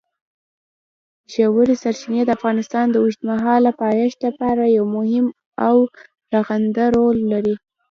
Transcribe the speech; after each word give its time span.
ژورې 1.33 1.75
سرچینې 1.81 2.21
د 2.25 2.29
افغانستان 2.37 2.85
د 2.89 2.95
اوږدمهاله 3.03 3.71
پایښت 3.81 4.19
لپاره 4.27 4.63
یو 4.77 4.85
مهم 4.95 5.25
او 5.67 5.75
رغنده 6.33 6.85
رول 6.95 7.17
لري. 7.31 7.55